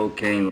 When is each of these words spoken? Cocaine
Cocaine 0.00 0.49